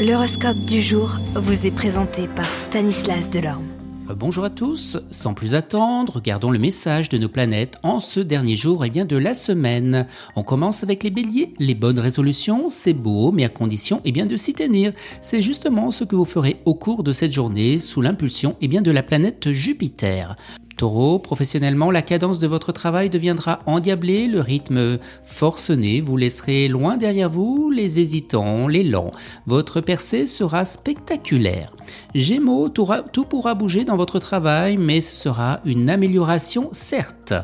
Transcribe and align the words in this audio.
L'horoscope 0.00 0.60
du 0.60 0.80
jour 0.80 1.18
vous 1.34 1.66
est 1.66 1.70
présenté 1.70 2.26
par 2.26 2.54
Stanislas 2.54 3.28
Delorme. 3.28 3.66
Euh, 4.08 4.14
bonjour 4.14 4.44
à 4.44 4.48
tous, 4.48 4.98
sans 5.10 5.34
plus 5.34 5.54
attendre, 5.54 6.14
regardons 6.14 6.50
le 6.50 6.58
message 6.58 7.10
de 7.10 7.18
nos 7.18 7.28
planètes 7.28 7.76
en 7.82 8.00
ce 8.00 8.18
dernier 8.18 8.56
jour 8.56 8.82
eh 8.86 8.88
bien 8.88 9.04
de 9.04 9.18
la 9.18 9.34
semaine. 9.34 10.06
On 10.36 10.42
commence 10.42 10.82
avec 10.82 11.02
les 11.02 11.10
béliers, 11.10 11.52
les 11.58 11.74
bonnes 11.74 11.98
résolutions, 11.98 12.70
c'est 12.70 12.94
beau, 12.94 13.30
mais 13.30 13.44
à 13.44 13.50
condition 13.50 14.00
eh 14.06 14.10
bien 14.10 14.24
de 14.24 14.38
s'y 14.38 14.54
tenir. 14.54 14.94
C'est 15.20 15.42
justement 15.42 15.90
ce 15.90 16.04
que 16.04 16.16
vous 16.16 16.24
ferez 16.24 16.62
au 16.64 16.74
cours 16.74 17.02
de 17.02 17.12
cette 17.12 17.34
journée 17.34 17.78
sous 17.78 18.00
l'impulsion 18.00 18.56
eh 18.62 18.68
bien 18.68 18.80
de 18.80 18.90
la 18.90 19.02
planète 19.02 19.52
Jupiter. 19.52 20.34
Taureau, 20.80 21.18
professionnellement, 21.18 21.90
la 21.90 22.00
cadence 22.00 22.38
de 22.38 22.46
votre 22.46 22.72
travail 22.72 23.10
deviendra 23.10 23.58
endiablée, 23.66 24.28
le 24.28 24.40
rythme 24.40 24.96
forcené, 25.24 26.00
vous 26.00 26.16
laisserez 26.16 26.68
loin 26.68 26.96
derrière 26.96 27.28
vous 27.28 27.70
les 27.70 28.00
hésitants, 28.00 28.66
les 28.66 28.82
lents. 28.82 29.10
Votre 29.46 29.82
percée 29.82 30.26
sera 30.26 30.64
spectaculaire. 30.64 31.76
Gémeaux, 32.14 32.70
tout, 32.70 33.26
pourra 33.28 33.52
bouger 33.52 33.84
dans 33.84 33.98
votre 33.98 34.18
travail, 34.20 34.78
mais 34.78 35.02
ce 35.02 35.14
sera 35.14 35.60
une 35.66 35.90
amélioration 35.90 36.70
certes. 36.72 37.34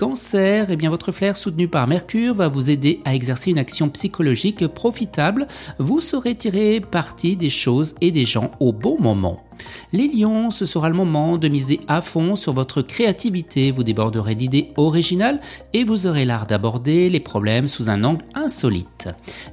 Cancer, 0.00 0.70
eh 0.70 0.76
bien 0.76 0.88
votre 0.88 1.12
flair 1.12 1.36
soutenu 1.36 1.68
par 1.68 1.86
Mercure 1.86 2.34
va 2.34 2.48
vous 2.48 2.70
aider 2.70 3.02
à 3.04 3.14
exercer 3.14 3.50
une 3.50 3.58
action 3.58 3.90
psychologique 3.90 4.66
profitable. 4.66 5.46
Vous 5.78 6.00
saurez 6.00 6.34
tirer 6.34 6.80
parti 6.80 7.36
des 7.36 7.50
choses 7.50 7.94
et 8.00 8.10
des 8.10 8.24
gens 8.24 8.50
au 8.60 8.72
bon 8.72 8.98
moment. 8.98 9.44
Les 9.92 10.08
lions, 10.08 10.50
ce 10.50 10.64
sera 10.64 10.88
le 10.88 10.94
moment 10.94 11.36
de 11.36 11.48
miser 11.48 11.80
à 11.86 12.00
fond 12.00 12.34
sur 12.34 12.54
votre 12.54 12.80
créativité, 12.80 13.72
vous 13.72 13.84
déborderez 13.84 14.34
d'idées 14.34 14.70
originales 14.78 15.38
et 15.74 15.84
vous 15.84 16.06
aurez 16.06 16.24
l'art 16.24 16.46
d'aborder 16.46 17.10
les 17.10 17.20
problèmes 17.20 17.68
sous 17.68 17.90
un 17.90 18.02
angle 18.02 18.24
insolite. 18.34 19.08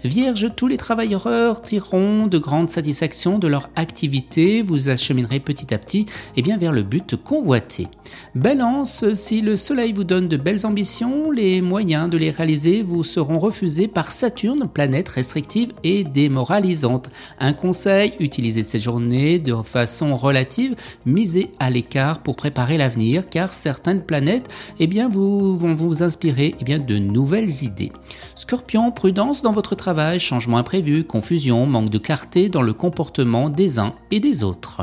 Vierge, 0.06 0.52
tous 0.56 0.68
les 0.68 0.78
travailleurs 0.78 1.62
tireront 1.62 2.28
de 2.28 2.38
grandes 2.38 2.70
satisfactions 2.70 3.38
de 3.38 3.48
leur 3.48 3.70
activité, 3.76 4.62
vous 4.62 4.88
acheminerez 4.88 5.42
petit 5.42 5.74
à 5.74 5.78
petit 5.78 6.02
et 6.02 6.38
eh 6.38 6.42
bien, 6.42 6.58
vers 6.58 6.72
le 6.72 6.84
but 6.84 7.16
convoité. 7.16 7.88
Balance, 8.36 9.14
si 9.14 9.42
le 9.42 9.56
soleil 9.56 9.94
vous 9.94 10.04
donne 10.04 10.28
de 10.28 10.38
belles 10.38 10.66
ambitions, 10.66 11.32
les 11.32 11.62
moyens 11.62 12.10
de 12.10 12.18
les 12.18 12.30
réaliser 12.30 12.84
vous 12.84 13.04
seront 13.04 13.40
refusés 13.40 13.88
par 13.88 14.12
Saturne, 14.12 14.68
planète 14.72 15.10
restrictive 15.10 15.74
et 15.84 16.04
démoralisante. 16.04 17.10
Un 17.40 17.54
conseil, 17.54 18.14
utilisez 18.20 18.62
cette 18.62 18.82
journée 18.82 19.40
de 19.40 19.56
façon 19.64 20.16
relative, 20.16 20.76
misez 21.06 21.52
à 21.60 21.70
l'écart 21.70 22.20
pour 22.20 22.36
préparer 22.36 22.78
l'avenir, 22.78 23.30
car 23.30 23.54
certaines 23.54 24.02
planètes 24.02 24.48
eh 24.80 24.88
bien, 24.88 25.10
vous, 25.10 25.58
vont 25.58 25.76
vous 25.76 26.04
inspirer 26.04 26.56
eh 26.60 26.78
de 26.78 26.98
nouvelles 26.98 27.64
idées. 27.64 27.92
Scorpion, 28.36 28.92
prudence 28.92 29.42
dans 29.42 29.52
votre 29.52 29.76
travail, 29.76 30.20
changement 30.20 30.58
imprévu, 30.58 31.04
confusion, 31.04 31.66
manque 31.66 31.90
de 31.90 31.98
clarté 31.98 32.50
dans 32.50 32.62
le 32.62 32.74
comportement 32.74 33.50
des 33.50 33.80
uns 33.80 33.94
et 34.12 34.20
des 34.20 34.44
autres. 34.44 34.82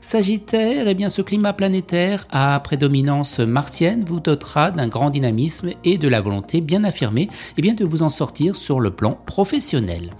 Sagittaire, 0.00 0.88
eh 0.88 0.94
bien, 0.94 1.08
ce 1.08 1.22
climat 1.22 1.52
planétaire 1.52 2.26
à 2.30 2.58
prédominance 2.66 3.38
martienne 3.38 4.02
vous 4.04 4.18
dotera 4.18 4.72
d'un 4.72 4.88
grand 4.88 5.10
dynamisme 5.10 5.70
et 5.84 5.98
de 5.98 6.08
la 6.08 6.20
volonté 6.20 6.60
bien 6.60 6.82
affirmée 6.82 7.28
eh 7.56 7.62
bien, 7.62 7.74
de 7.74 7.84
vous 7.84 8.02
en 8.02 8.08
sortir 8.08 8.56
sur 8.56 8.80
le 8.80 8.90
plan 8.90 9.20
professionnel. 9.24 10.10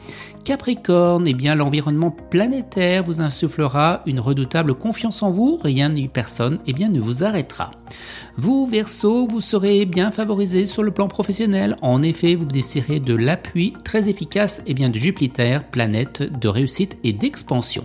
Capricorne, 0.47 1.27
eh 1.27 1.35
bien 1.35 1.57
l'environnement 1.57 2.13
planétaire 2.13 3.03
vous 3.03 3.21
insufflera 3.21 4.03
une 4.07 4.21
redoutable 4.21 4.75
confiance 4.75 5.25
en 5.25 5.33
vous, 5.33 5.59
rien 5.61 5.89
ni 5.89 6.07
personne 6.07 6.61
eh 6.69 6.73
bien, 6.73 6.89
ne 6.89 7.01
vous 7.01 7.25
arrêtera. 7.25 7.73
Vous, 8.37 8.69
Verseau, 8.69 9.27
vous 9.27 9.41
serez 9.41 9.87
bien 9.87 10.13
favorisé 10.13 10.67
sur 10.67 10.85
le 10.85 10.93
plan 10.93 11.09
professionnel. 11.09 11.77
En 11.83 12.01
effet, 12.01 12.37
vous 12.37 12.47
bénéficierez 12.47 13.01
de 13.01 13.15
l'appui 13.15 13.73
très 13.83 14.09
efficace 14.09 14.63
eh 14.67 14.75
bien, 14.75 14.89
de 14.89 14.97
Jupiter, 14.97 15.65
planète 15.65 16.23
de 16.23 16.47
réussite 16.47 16.97
et 17.03 17.13
d'expansion. 17.13 17.85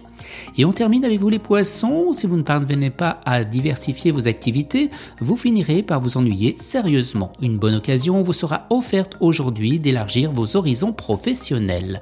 Et 0.58 0.66
on 0.66 0.72
termine 0.72 1.06
avec 1.06 1.20
vous 1.20 1.30
les 1.30 1.40
poissons. 1.40 2.14
Si 2.14 2.28
vous 2.28 2.38
ne 2.38 2.44
parvenez 2.44 2.90
pas 2.90 3.22
à 3.26 3.44
diversifier 3.44 4.12
vos 4.12 4.28
activités, 4.28 4.90
vous 5.20 5.36
finirez 5.36 5.82
par 5.82 6.00
vous 6.00 6.18
ennuyer 6.18 6.56
sérieusement. 6.58 7.34
Une 7.42 7.58
bonne 7.58 7.76
occasion 7.76 8.22
vous 8.22 8.34
sera 8.34 8.68
offerte 8.70 9.18
aujourd'hui 9.20 9.80
d'élargir 9.80 10.32
vos 10.32 10.56
horizons 10.56 10.94
professionnels. 10.94 12.02